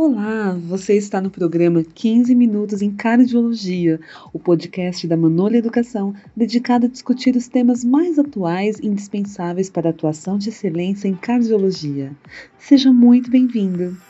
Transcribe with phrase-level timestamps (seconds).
[0.00, 3.98] Olá, você está no programa 15 Minutos em Cardiologia,
[4.32, 9.88] o podcast da Manolha Educação, dedicado a discutir os temas mais atuais e indispensáveis para
[9.88, 12.16] a atuação de excelência em cardiologia.
[12.56, 14.00] Seja muito bem-vindo.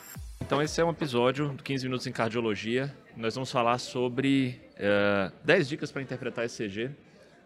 [0.42, 2.94] Então, esse é um episódio do 15 Minutos em Cardiologia.
[3.16, 6.90] Nós vamos falar sobre uh, eh, 10 dicas para interpretar ECG.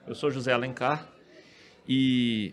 [0.04, 1.06] Eu sou José Alencar
[1.88, 2.52] e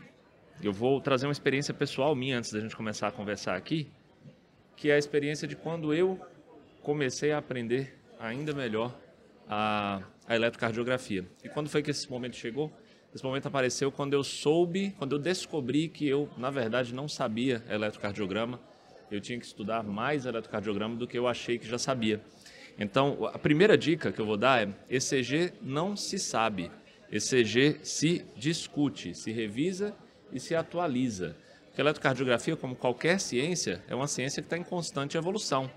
[0.61, 3.87] eu vou trazer uma experiência pessoal minha antes da gente começar a conversar aqui
[4.79, 6.17] que é a experiência de quando eu
[6.81, 8.97] comecei a aprender ainda melhor
[9.45, 11.25] a, a eletrocardiografia.
[11.43, 12.71] E quando foi que esse momento chegou?
[13.13, 17.61] Esse momento apareceu quando eu soube, quando eu descobri que eu, na verdade, não sabia
[17.69, 18.57] eletrocardiograma.
[19.11, 22.21] Eu tinha que estudar mais eletrocardiograma do que eu achei que já sabia.
[22.79, 26.71] Então, a primeira dica que eu vou dar é: ECG não se sabe,
[27.11, 29.93] ECG se discute, se revisa
[30.31, 31.35] e se atualiza.
[31.79, 35.71] Porque a eletrocardiografia, como qualquer ciência, é uma ciência que está em constante evolução.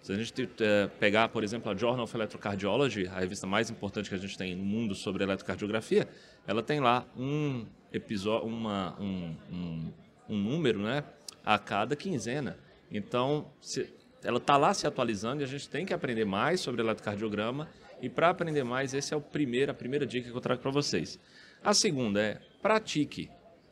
[0.00, 4.08] Se a gente é, pegar, por exemplo, a Journal of Electrocardiology, a revista mais importante
[4.08, 6.06] que a gente tem no mundo sobre eletrocardiografia,
[6.46, 9.92] ela tem lá um episódio, uma, um, um,
[10.28, 11.02] um número né,
[11.44, 12.56] a cada quinzena.
[12.88, 16.82] Então, se, ela está lá se atualizando e a gente tem que aprender mais sobre
[16.82, 17.68] eletrocardiograma.
[18.00, 20.70] E para aprender mais, essa é o primeiro, a primeira dica que eu trago para
[20.70, 21.18] vocês.
[21.64, 23.28] A segunda é pratique.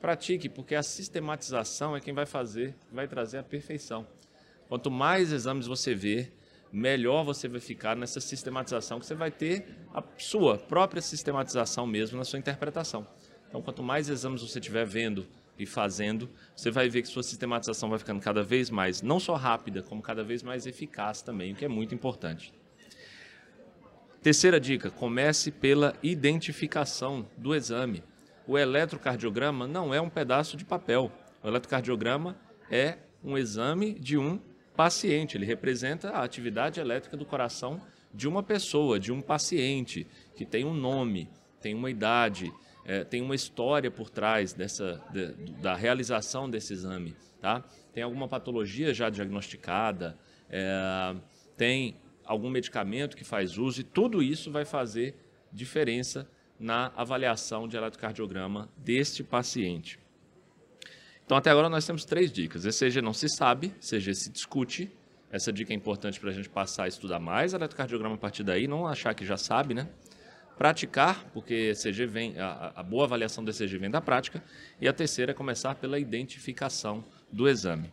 [0.07, 4.07] Pratique, porque a sistematização é quem vai fazer, vai trazer a perfeição.
[4.69, 6.33] Quanto mais exames você ver,
[6.73, 12.17] melhor você vai ficar nessa sistematização, que você vai ter a sua própria sistematização mesmo
[12.17, 13.05] na sua interpretação.
[13.49, 15.27] Então, quanto mais exames você estiver vendo
[15.59, 19.35] e fazendo, você vai ver que sua sistematização vai ficando cada vez mais, não só
[19.35, 22.55] rápida, como cada vez mais eficaz também, o que é muito importante.
[24.23, 28.05] Terceira dica: comece pela identificação do exame
[28.47, 31.11] o eletrocardiograma não é um pedaço de papel.
[31.43, 32.37] O eletrocardiograma
[32.71, 34.41] é um exame de um
[34.77, 35.37] paciente.
[35.37, 37.81] Ele representa a atividade elétrica do coração
[38.15, 41.29] de uma pessoa, de um paciente, que tem um nome,
[41.61, 42.53] tem uma idade,
[42.85, 47.17] é, tem uma história por trás dessa, de, da realização desse exame.
[47.41, 47.65] Tá?
[47.93, 50.17] Tem alguma patologia já diagnosticada,
[50.49, 51.17] é,
[51.57, 55.15] tem algum medicamento que faz uso, e tudo isso vai fazer
[55.53, 56.29] diferença
[56.59, 59.99] na avaliação de eletrocardiograma deste paciente.
[61.25, 62.65] Então, até agora, nós temos três dicas.
[62.65, 64.91] ECG não se sabe, ECG se discute.
[65.31, 68.69] Essa dica é importante para a gente passar a estudar mais eletrocardiograma a partir daí,
[68.69, 69.89] não achar que já sabe, né?
[70.57, 74.43] Praticar, porque ECG vem, a, a boa avaliação do ECG vem da prática.
[74.81, 77.93] E a terceira é começar pela identificação do exame.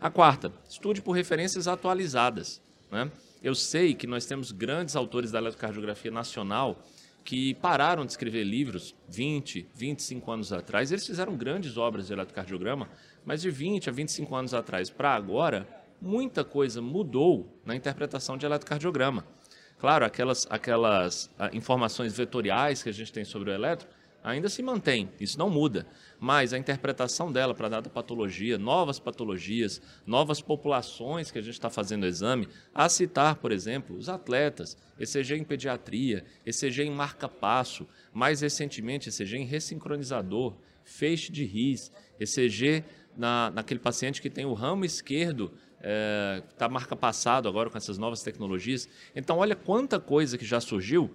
[0.00, 2.62] A quarta, estude por referências atualizadas.
[2.90, 3.10] Né?
[3.42, 6.82] Eu sei que nós temos grandes autores da eletrocardiografia nacional
[7.30, 10.90] que pararam de escrever livros 20, 25 anos atrás.
[10.90, 12.88] Eles fizeram grandes obras de eletrocardiograma,
[13.24, 15.64] mas de 20 a 25 anos atrás para agora,
[16.02, 19.24] muita coisa mudou na interpretação de eletrocardiograma.
[19.78, 23.86] Claro, aquelas, aquelas ah, informações vetoriais que a gente tem sobre o eletro
[24.22, 25.86] ainda se mantém, isso não muda.
[26.18, 31.70] Mas a interpretação dela para dada patologia, novas patologias, novas populações que a gente está
[31.70, 38.40] fazendo exame, a citar, por exemplo, os atletas, ECG em pediatria, ECG em marca-passo, mais
[38.40, 42.84] recentemente ECG em ressincronizador, feixe de RIS, ECG
[43.16, 47.78] na, naquele paciente que tem o ramo esquerdo está é, tá marca passado agora com
[47.78, 48.88] essas novas tecnologias.
[49.16, 51.10] Então, olha quanta coisa que já surgiu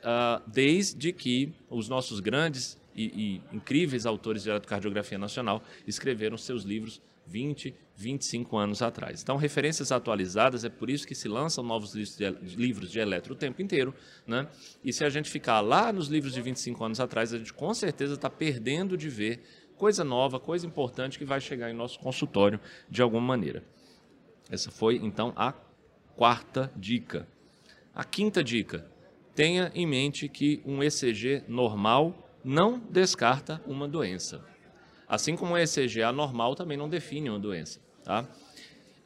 [0.00, 6.62] uh, desde que os nossos grandes e, e, incríveis autores de eletrocardiografia nacional escreveram seus
[6.62, 9.22] livros 20, 25 anos atrás.
[9.22, 13.34] Então, referências atualizadas, é por isso que se lançam novos livros de, livros de eletro
[13.34, 13.94] o tempo inteiro.
[14.26, 14.48] Né?
[14.82, 17.74] E se a gente ficar lá nos livros de 25 anos atrás, a gente com
[17.74, 19.42] certeza está perdendo de ver
[19.76, 23.62] coisa nova, coisa importante que vai chegar em nosso consultório de alguma maneira.
[24.48, 25.52] Essa foi, então, a
[26.14, 27.26] quarta dica.
[27.94, 28.86] A quinta dica:
[29.36, 34.42] tenha em mente que um ECG normal não descarta uma doença.
[35.06, 37.78] Assim como o ECG anormal também não define uma doença.
[38.02, 38.26] Tá?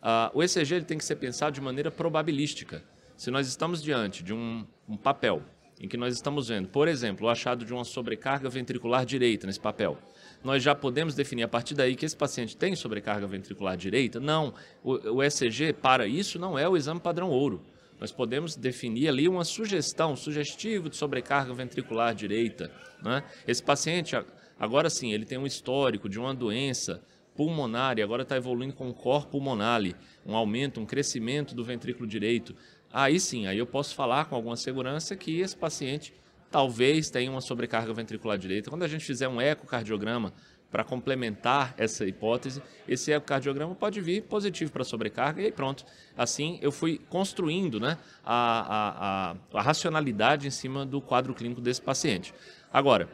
[0.01, 2.83] Ah, o ECG ele tem que ser pensado de maneira probabilística.
[3.17, 5.43] Se nós estamos diante de um, um papel
[5.81, 9.61] em que nós estamos vendo, por exemplo, o achado de uma sobrecarga ventricular direita nesse
[9.61, 9.99] papel,
[10.45, 14.21] nós já podemos definir a partir daí que esse paciente tem sobrecarga ventricular direita?
[14.21, 14.55] Não.
[14.83, 17.63] O, o ECG, para isso, não é o exame padrão ouro
[18.01, 22.73] nós podemos definir ali uma sugestão, um sugestivo de sobrecarga ventricular direita.
[23.03, 23.23] Né?
[23.47, 24.17] Esse paciente,
[24.59, 27.03] agora sim, ele tem um histórico de uma doença
[27.37, 29.83] pulmonar e agora está evoluindo com um cor pulmonar,
[30.27, 32.57] um aumento, um crescimento do ventrículo direito.
[32.91, 36.13] Aí sim, aí eu posso falar com alguma segurança que esse paciente
[36.51, 38.71] talvez tenha uma sobrecarga ventricular direita.
[38.71, 40.33] Quando a gente fizer um ecocardiograma
[40.71, 45.85] para complementar essa hipótese, esse ecocardiograma pode vir positivo para sobrecarga e aí pronto.
[46.17, 51.61] Assim, eu fui construindo né, a, a, a, a racionalidade em cima do quadro clínico
[51.61, 52.33] desse paciente.
[52.73, 53.09] Agora,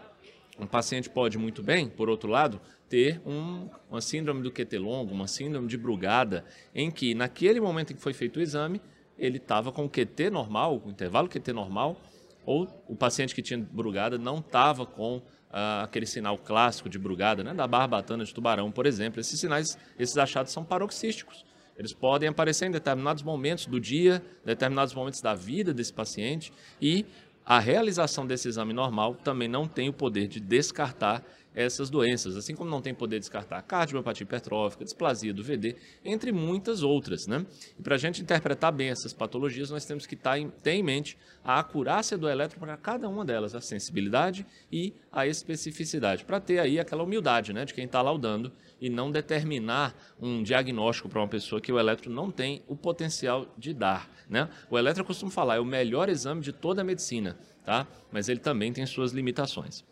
[0.59, 5.13] um paciente pode muito bem, por outro lado, ter um, uma síndrome do QT longo,
[5.13, 6.45] uma síndrome de Brugada,
[6.75, 8.81] em que naquele momento em que foi feito o exame,
[9.19, 12.01] ele estava com o QT normal, o intervalo QT normal,
[12.45, 15.21] ou o paciente que tinha Brugada não estava com
[15.51, 19.21] ah, aquele sinal clássico de Brugada, né, da barbatana de tubarão, por exemplo.
[19.21, 21.45] Esses sinais, esses achados são paroxísticos.
[21.79, 27.05] Eles podem aparecer em determinados momentos do dia, determinados momentos da vida desse paciente e
[27.45, 31.23] a realização desse exame normal também não tem o poder de descartar
[31.57, 35.75] essas doenças, assim como não tem poder de descartar cardiomiopatia hipertrófica, displasia do VD,
[36.05, 37.27] entre muitas outras.
[37.27, 37.47] Né?
[37.79, 41.17] E para a gente interpretar bem essas patologias, nós temos que tá ter em mente
[41.43, 46.59] a acurácia do elétron para cada uma delas, a sensibilidade e a especificidade, para ter
[46.59, 51.29] aí aquela humildade né, de quem está laudando e não determinar um diagnóstico para uma
[51.29, 54.11] pessoa que o eletro não tem o potencial de dar.
[54.29, 54.47] Né?
[54.69, 57.87] O eletro, eu costumo falar, é o melhor exame de toda a medicina, tá?
[58.13, 59.83] mas ele também tem suas limitações.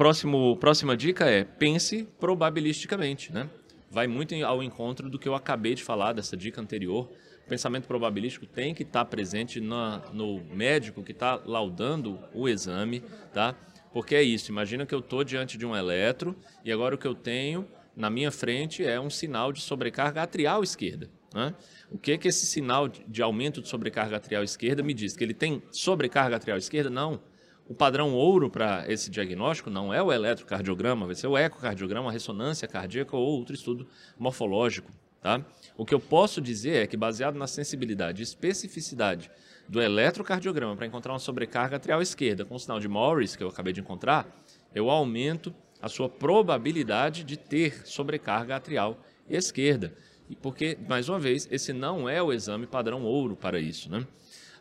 [0.00, 3.50] Próximo, próxima dica é pense probabilisticamente, né?
[3.90, 7.10] Vai muito ao encontro do que eu acabei de falar dessa dica anterior.
[7.44, 13.02] O pensamento probabilístico tem que estar presente na, no médico que está laudando o exame,
[13.34, 13.54] tá?
[13.92, 14.50] Porque é isso.
[14.50, 18.08] Imagina que eu estou diante de um eletro e agora o que eu tenho na
[18.08, 21.10] minha frente é um sinal de sobrecarga atrial esquerda.
[21.34, 21.54] Né?
[21.90, 25.14] O que que esse sinal de aumento de sobrecarga atrial esquerda me diz?
[25.14, 26.88] Que ele tem sobrecarga atrial esquerda?
[26.88, 27.20] Não.
[27.70, 32.12] O padrão ouro para esse diagnóstico não é o eletrocardiograma, vai ser o ecocardiograma, a
[32.12, 33.86] ressonância cardíaca ou outro estudo
[34.18, 34.90] morfológico.
[35.22, 35.40] Tá?
[35.76, 39.30] O que eu posso dizer é que, baseado na sensibilidade e especificidade
[39.68, 43.48] do eletrocardiograma para encontrar uma sobrecarga atrial esquerda com o sinal de Morris, que eu
[43.48, 44.26] acabei de encontrar,
[44.74, 49.94] eu aumento a sua probabilidade de ter sobrecarga atrial esquerda.
[50.42, 53.88] Porque, mais uma vez, esse não é o exame padrão ouro para isso.
[53.88, 54.04] Né?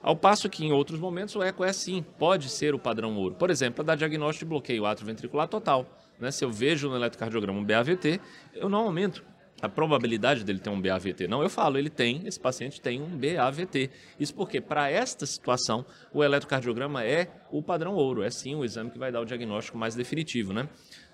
[0.01, 3.35] Ao passo que em outros momentos o eco é sim, pode ser o padrão ouro.
[3.35, 5.85] Por exemplo, para dar diagnóstico de bloqueio atrioventricular total.
[6.19, 6.31] Né?
[6.31, 8.21] Se eu vejo no eletrocardiograma um BAVT,
[8.55, 9.23] eu não aumento
[9.61, 11.27] a probabilidade dele ter um BAVT.
[11.27, 13.89] Não, eu falo, ele tem, esse paciente tem um BAVT.
[14.19, 18.89] Isso porque, para esta situação, o eletrocardiograma é o padrão ouro, é sim o exame
[18.89, 20.67] que vai dar o diagnóstico mais definitivo, né?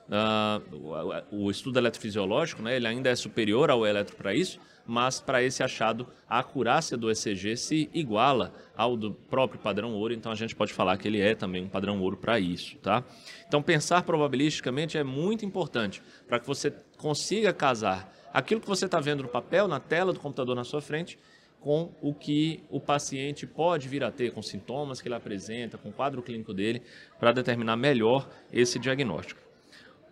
[0.07, 5.19] Uh, o, o, estudo eletrofisiológico, né, ele ainda é superior ao eletro para isso, mas
[5.19, 10.31] para esse achado a acurácia do ECG se iguala ao do próprio padrão ouro, então
[10.31, 13.03] a gente pode falar que ele é também um padrão ouro para isso, tá?
[13.47, 18.99] Então pensar probabilisticamente é muito importante para que você consiga casar aquilo que você está
[18.99, 21.17] vendo no papel, na tela do computador na sua frente,
[21.61, 25.89] com o que o paciente pode vir a ter, com sintomas que ele apresenta, com
[25.89, 26.83] o quadro clínico dele,
[27.19, 29.41] para determinar melhor esse diagnóstico.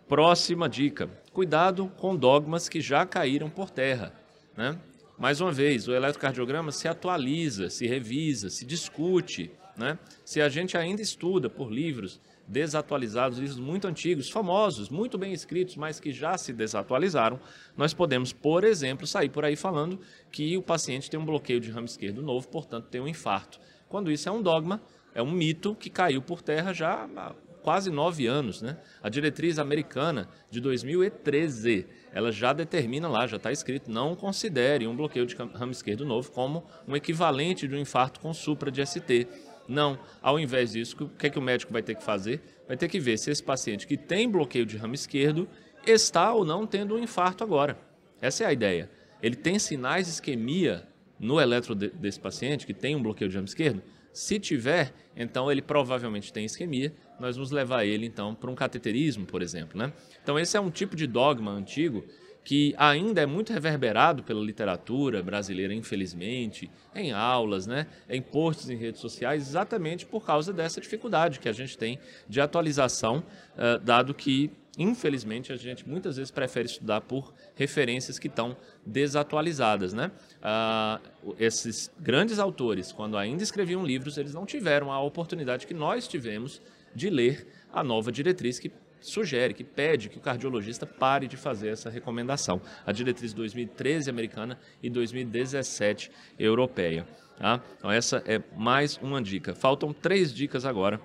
[0.08, 4.12] Próxima dica: cuidado com dogmas que já caíram por terra.
[4.56, 4.78] Né?
[5.18, 9.50] Mais uma vez, o eletrocardiograma se atualiza, se revisa, se discute.
[9.76, 9.98] Né?
[10.24, 15.76] Se a gente ainda estuda por livros desatualizados, livros muito antigos, famosos, muito bem escritos,
[15.76, 17.40] mas que já se desatualizaram,
[17.76, 19.98] nós podemos, por exemplo, sair por aí falando
[20.30, 23.58] que o paciente tem um bloqueio de ramo esquerdo novo, portanto tem um infarto.
[23.88, 24.82] Quando isso é um dogma,
[25.14, 28.60] é um mito que caiu por terra já há quase nove anos.
[28.60, 28.76] Né?
[29.02, 34.94] A diretriz americana de 2013 ela já determina lá, já está escrito, não considere um
[34.94, 39.26] bloqueio de ramo esquerdo novo como um equivalente de um infarto com supra de ST.
[39.66, 42.42] Não, ao invés disso, o que, é que o médico vai ter que fazer?
[42.68, 45.48] Vai ter que ver se esse paciente que tem bloqueio de ramo esquerdo
[45.86, 47.78] está ou não tendo um infarto agora.
[48.20, 48.90] Essa é a ideia.
[49.22, 50.86] Ele tem sinais de isquemia
[51.18, 53.82] no eletro desse paciente que tem um bloqueio de ramo esquerdo?
[54.12, 56.94] Se tiver, então ele provavelmente tem isquemia.
[57.18, 59.92] Nós vamos levar ele então para um cateterismo, por exemplo, né?
[60.22, 62.04] Então esse é um tipo de dogma antigo
[62.44, 68.76] que ainda é muito reverberado pela literatura brasileira, infelizmente, em aulas, né, em posts em
[68.76, 73.24] redes sociais, exatamente por causa dessa dificuldade que a gente tem de atualização,
[73.56, 78.54] uh, dado que, infelizmente, a gente muitas vezes prefere estudar por referências que estão
[78.84, 79.94] desatualizadas.
[79.94, 80.10] Né?
[80.42, 86.06] Uh, esses grandes autores, quando ainda escreviam livros, eles não tiveram a oportunidade que nós
[86.06, 86.60] tivemos
[86.94, 88.70] de ler a nova diretriz que
[89.00, 92.60] sugere, que pede que o cardiologista pare de fazer essa recomendação.
[92.86, 97.06] A diretriz 2013 americana e 2017 europeia.
[97.36, 97.60] Tá?
[97.76, 99.54] Então essa é mais uma dica.
[99.54, 101.00] Faltam três dicas agora.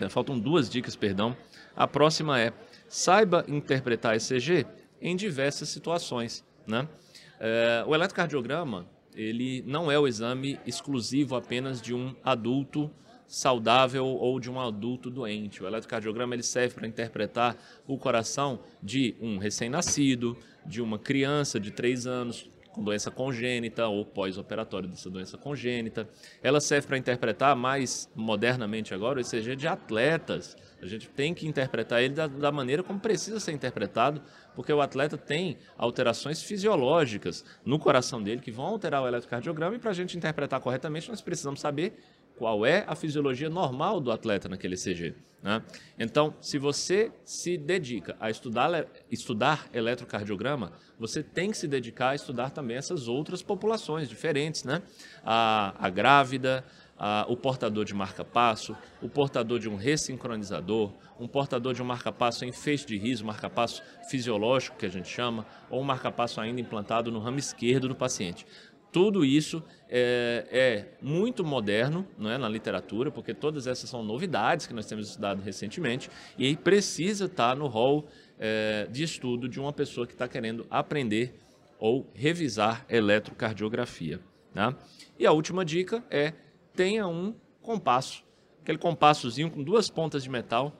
[0.00, 1.36] É, faltam duas dicas, perdão.
[1.76, 2.52] A próxima é
[2.88, 4.66] saiba interpretar ECG
[5.00, 6.44] em diversas situações.
[6.66, 6.88] Né?
[7.38, 12.90] É, o eletrocardiograma ele não é o exame exclusivo apenas de um adulto
[13.28, 15.62] saudável ou de um adulto doente.
[15.62, 17.56] O eletrocardiograma ele serve para interpretar
[17.86, 24.04] o coração de um recém-nascido, de uma criança de 3 anos com doença congênita ou
[24.04, 26.08] pós-operatório dessa doença congênita.
[26.42, 30.56] Ela serve para interpretar mais modernamente agora o ECG de atletas.
[30.80, 34.22] A gente tem que interpretar ele da, da maneira como precisa ser interpretado,
[34.54, 39.78] porque o atleta tem alterações fisiológicas no coração dele que vão alterar o eletrocardiograma e
[39.80, 41.98] para a gente interpretar corretamente nós precisamos saber
[42.38, 45.14] qual é a fisiologia normal do atleta naquele ECG.
[45.42, 45.62] Né?
[45.98, 52.14] Então, se você se dedica a estudar, estudar eletrocardiograma, você tem que se dedicar a
[52.14, 54.82] estudar também essas outras populações diferentes, né?
[55.24, 56.64] A, a grávida,
[56.98, 62.44] a, o portador de marca-passo, o portador de um ressincronizador, um portador de um marca-passo
[62.44, 67.12] em feixe de riso, marca-passo fisiológico que a gente chama, ou um marca-passo ainda implantado
[67.12, 68.44] no ramo esquerdo do paciente.
[68.90, 74.66] Tudo isso é, é, muito moderno não é, na literatura, porque todas essas são novidades
[74.66, 79.72] que nós temos estudado recentemente e precisa estar no rol é, de estudo de uma
[79.72, 81.34] pessoa que está querendo aprender
[81.78, 84.20] ou revisar eletrocardiografia.
[84.54, 84.74] Tá?
[85.18, 86.32] E a última dica é
[86.74, 88.24] tenha um compasso,
[88.62, 90.72] aquele compassozinho com duas pontas de metal.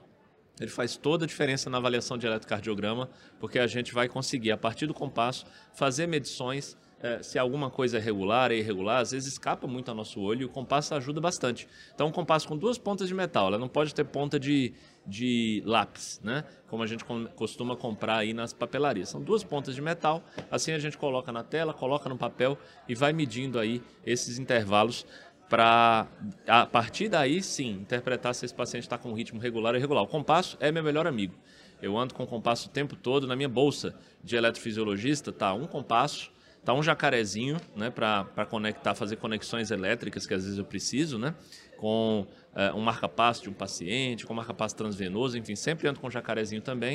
[0.59, 4.57] Ele faz toda a diferença na avaliação de eletrocardiograma, porque a gente vai conseguir, a
[4.57, 9.33] partir do compasso, fazer medições é, se alguma coisa é regular, é irregular, às vezes
[9.33, 11.67] escapa muito ao nosso olho e o compasso ajuda bastante.
[11.93, 14.73] Então, um compasso com duas pontas de metal, ela não pode ter ponta de,
[15.05, 16.43] de lápis, né?
[16.67, 19.09] Como a gente costuma comprar aí nas papelarias.
[19.09, 22.93] São duas pontas de metal, assim a gente coloca na tela, coloca no papel e
[22.93, 25.05] vai medindo aí esses intervalos
[25.49, 26.07] para,
[26.47, 30.03] a partir daí, sim, interpretar se esse paciente está com um ritmo regular ou irregular.
[30.03, 31.33] O compasso é meu melhor amigo.
[31.81, 33.25] Eu ando com o compasso o tempo todo.
[33.25, 36.31] Na minha bolsa de eletrofisiologista tá um compasso,
[36.63, 41.33] Tá um jacarezinho, né, para conectar, fazer conexões elétricas que às vezes eu preciso, né,
[41.77, 46.61] com é, um marca-passo de um paciente, com marca-passo transvenoso, enfim, sempre ando com jacarezinho
[46.61, 46.93] também.